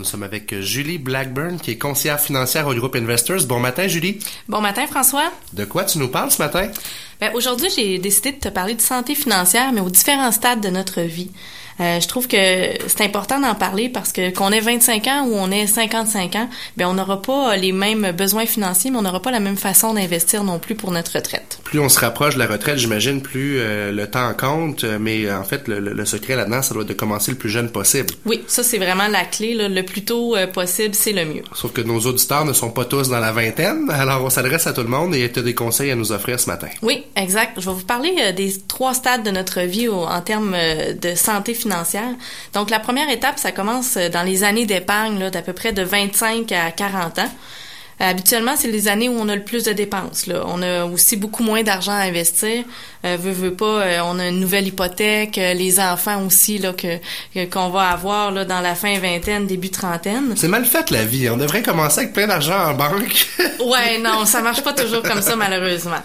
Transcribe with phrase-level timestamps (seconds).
[0.00, 3.44] Nous sommes avec Julie Blackburn, qui est conseillère financière au groupe Investors.
[3.46, 4.18] Bon matin, Julie.
[4.48, 5.30] Bon matin, François.
[5.52, 6.68] De quoi tu nous parles ce matin?
[7.20, 10.70] Ben, aujourd'hui, j'ai décidé de te parler de santé financière, mais aux différents stades de
[10.70, 11.30] notre vie.
[11.80, 12.36] Euh, je trouve que
[12.88, 16.48] c'est important d'en parler parce que qu'on ait 25 ans ou on ait 55 ans,
[16.76, 19.94] ben on n'aura pas les mêmes besoins financiers, mais on n'aura pas la même façon
[19.94, 21.58] d'investir non plus pour notre retraite.
[21.64, 24.84] Plus on se rapproche de la retraite, j'imagine, plus euh, le temps compte.
[24.84, 28.12] Mais en fait, le, secret là-dedans, ça doit être de commencer le plus jeune possible.
[28.26, 29.54] Oui, ça c'est vraiment la clé.
[29.54, 29.68] Là.
[29.68, 31.42] Le plus tôt euh, possible, c'est le mieux.
[31.54, 34.72] Sauf que nos auditeurs ne sont pas tous dans la vingtaine, alors on s'adresse à
[34.72, 36.68] tout le monde et tu as des conseils à nous offrir ce matin.
[36.82, 37.60] Oui, exact.
[37.60, 40.56] Je vais vous parler des trois stades de notre vie en termes
[41.00, 41.69] de santé financière.
[42.54, 45.82] Donc, la première étape, ça commence euh, dans les années d'épargne, d'à peu près de
[45.82, 47.30] 25 à 40 ans.
[48.00, 50.26] Euh, habituellement, c'est les années où on a le plus de dépenses.
[50.26, 50.42] Là.
[50.46, 52.64] On a aussi beaucoup moins d'argent à investir.
[53.04, 56.98] Euh, veut, veut pas, euh, on a une nouvelle hypothèque, les enfants aussi là que
[57.46, 60.34] qu'on va avoir là dans la fin vingtaine, début trentaine.
[60.36, 61.28] C'est mal fait la vie.
[61.28, 63.26] On devrait commencer avec plein d'argent en banque.
[63.66, 66.02] ouais, non, ça marche pas toujours comme ça malheureusement.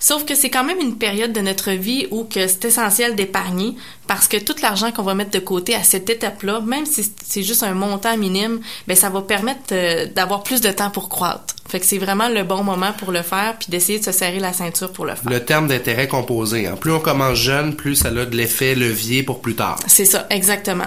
[0.00, 3.74] Sauf que c'est quand même une période de notre vie où que c'est essentiel d'épargner
[4.06, 7.42] parce que tout l'argent qu'on va mettre de côté à cette étape-là, même si c'est
[7.42, 11.54] juste un montant minime, ben ça va permettre euh, d'avoir plus de temps pour croître.
[11.68, 14.38] Fait que c'est vraiment le bon moment pour le faire puis d'essayer de se serrer
[14.38, 15.30] la ceinture pour le faire.
[15.30, 16.76] Le terme d'intérêt composé, hein.
[16.80, 19.78] plus on commence jeune, plus ça a de l'effet levier pour plus tard.
[19.86, 20.86] C'est ça, exactement.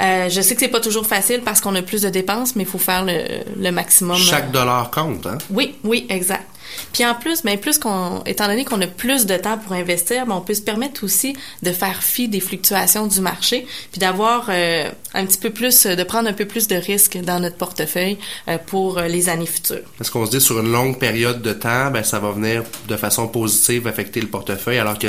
[0.00, 2.64] Euh, je sais que c'est pas toujours facile parce qu'on a plus de dépenses, mais
[2.64, 3.22] il faut faire le,
[3.58, 4.16] le maximum.
[4.16, 5.38] Chaque dollar compte, hein?
[5.50, 6.46] Oui, oui, exact.
[6.92, 9.72] Puis en plus, mais ben, plus qu'on, étant donné qu'on a plus de temps pour
[9.72, 13.98] investir, ben, on peut se permettre aussi de faire fi des fluctuations du marché, puis
[13.98, 17.56] d'avoir euh, un petit peu plus, de prendre un peu plus de risques dans notre
[17.56, 19.84] portefeuille euh, pour euh, les années futures.
[19.98, 22.96] Parce qu'on se dit sur une longue période de temps, ben ça va venir de
[22.96, 25.08] façon positive affecter le portefeuille, alors que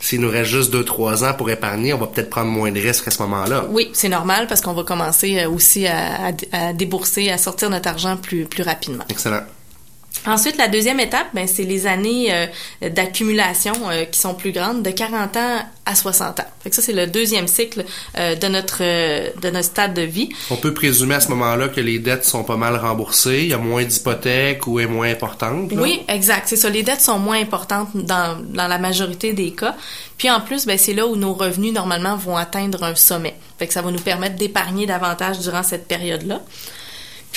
[0.00, 2.80] s'il nous reste juste deux trois ans pour épargner, on va peut-être prendre moins de
[2.80, 3.66] risques à ce moment-là.
[3.70, 7.88] Oui, c'est normal parce qu'on va commencer aussi à, à, à débourser, à sortir notre
[7.88, 9.04] argent plus plus rapidement.
[9.08, 9.42] Excellent.
[10.26, 14.82] Ensuite, la deuxième étape, ben, c'est les années euh, d'accumulation euh, qui sont plus grandes,
[14.82, 16.44] de 40 ans à 60 ans.
[16.62, 17.84] Fait que ça, c'est le deuxième cycle
[18.18, 20.28] euh, de notre de notre stade de vie.
[20.50, 23.54] On peut présumer à ce moment-là que les dettes sont pas mal remboursées, il y
[23.54, 25.70] a moins d'hypothèques ou est moins importante.
[25.72, 26.48] Oui, exact.
[26.48, 26.68] C'est ça.
[26.68, 29.76] Les dettes sont moins importantes dans, dans la majorité des cas.
[30.18, 33.34] Puis en plus, ben, c'est là où nos revenus normalement vont atteindre un sommet.
[33.58, 36.40] Fait que ça va nous permettre d'épargner davantage durant cette période-là.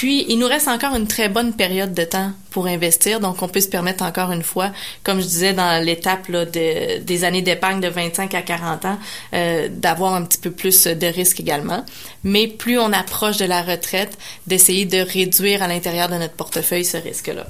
[0.02, 3.48] Puis, il nous reste encore une très bonne période de temps pour investir, donc on
[3.48, 4.72] peut se permettre encore une fois,
[5.04, 8.98] comme je disais dans l'étape de, des années d'épargne de 25 à 40 ans,
[9.36, 11.86] euh, d'avoir un petit peu plus de risques également.
[12.24, 14.18] Mais plus on approche de la retraite,
[14.48, 17.46] d'essayer de réduire à l'intérieur de notre portefeuille ce risque-là.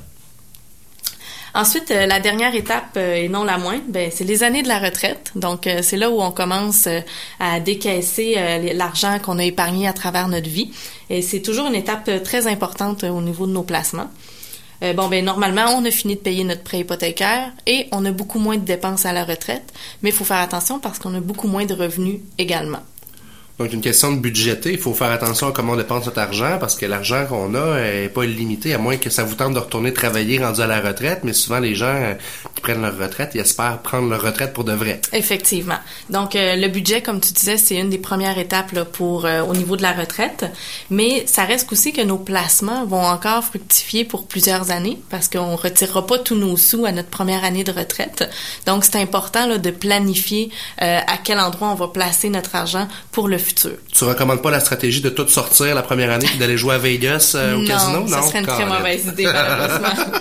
[1.53, 4.69] Ensuite, euh, la dernière étape, euh, et non la moindre, ben, c'est les années de
[4.69, 5.31] la retraite.
[5.35, 6.87] Donc, euh, c'est là où on commence
[7.39, 8.35] à décaisser
[8.73, 10.71] l'argent qu'on a épargné à travers notre vie.
[11.09, 14.09] Et c'est toujours une étape très importante au niveau de nos placements.
[14.81, 18.39] bon, ben normalement, on a fini de payer notre prêt hypothécaire et on a beaucoup
[18.39, 21.47] moins de dépenses à la retraite, mais il faut faire attention parce qu'on a beaucoup
[21.47, 22.79] moins de revenus également.
[23.61, 24.71] Donc, une question de budgéter.
[24.71, 27.77] Il faut faire attention à comment on dépense notre argent parce que l'argent qu'on a
[27.79, 30.81] est pas illimité, à moins que ça vous tente de retourner travailler rendu à la
[30.81, 31.19] retraite.
[31.23, 32.15] Mais souvent, les gens euh,
[32.61, 35.01] qui prennent leur retraite, ils espèrent prendre leur retraite pour de vrai.
[35.13, 35.79] Effectivement.
[36.09, 39.41] Donc, euh, le budget, comme tu disais, c'est une des premières étapes là, pour euh,
[39.41, 40.45] au niveau de la retraite.
[40.89, 45.55] Mais ça reste aussi que nos placements vont encore fructifier pour plusieurs années parce qu'on
[45.55, 48.29] retirera pas tous nos sous à notre première année de retraite.
[48.65, 53.27] Donc, c'est important là, de planifier à quel endroit on va placer notre argent pour
[53.27, 56.57] le futur tu recommandes pas la stratégie de tout sortir la première année et d'aller
[56.57, 57.99] jouer à Vegas euh, au casino?
[57.99, 59.89] Non, ça serait une très mauvaise idée, malheureusement.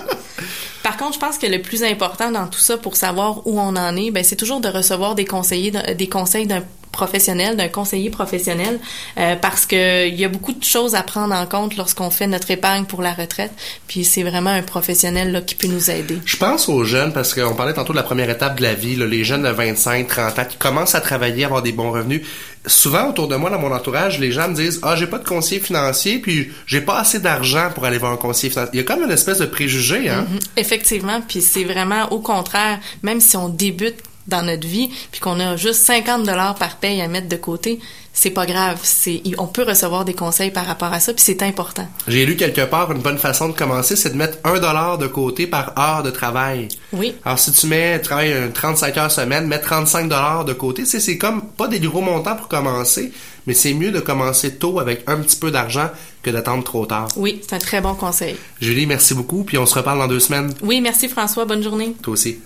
[1.11, 4.11] Je pense que le plus important dans tout ça pour savoir où on en est,
[4.11, 8.79] ben, c'est toujours de recevoir des conseillers, des conseils d'un professionnel, d'un conseiller professionnel,
[9.17, 12.27] euh, parce que il y a beaucoup de choses à prendre en compte lorsqu'on fait
[12.27, 13.51] notre épargne pour la retraite.
[13.87, 16.19] Puis c'est vraiment un professionnel là, qui peut nous aider.
[16.25, 18.95] Je pense aux jeunes parce qu'on parlait tantôt de la première étape de la vie,
[18.95, 22.21] là, les jeunes de 25, 30 ans qui commencent à travailler, avoir des bons revenus.
[22.67, 25.27] Souvent autour de moi, dans mon entourage, les gens me disent ah j'ai pas de
[25.27, 28.71] conseiller financier, puis j'ai pas assez d'argent pour aller voir un conseiller financier.
[28.73, 30.27] Il y a comme une espèce de préjugé, hein?
[30.29, 30.47] Mm-hmm.
[30.57, 32.79] Effectivement, puis c'est vraiment au contraire.
[33.01, 33.97] Même si on débute
[34.31, 37.79] dans notre vie, puis qu'on a juste 50 dollars par paye à mettre de côté,
[38.13, 38.79] c'est pas grave.
[38.83, 41.87] C'est, on peut recevoir des conseils par rapport à ça, puis c'est important.
[42.07, 45.07] J'ai lu quelque part une bonne façon de commencer, c'est de mettre un dollar de
[45.07, 46.67] côté par heure de travail.
[46.93, 47.15] Oui.
[47.23, 51.17] Alors si tu mets, travailles 35 heures semaine, mets 35 dollars de côté, c'est, c'est
[51.17, 53.11] comme pas des gros montants pour commencer,
[53.47, 55.89] mais c'est mieux de commencer tôt avec un petit peu d'argent
[56.21, 57.07] que d'attendre trop tard.
[57.15, 58.35] Oui, c'est un très bon conseil.
[58.59, 60.53] Julie, merci beaucoup, puis on se reparle dans deux semaines.
[60.61, 61.95] Oui, merci François, bonne journée.
[62.01, 62.39] Toi aussi.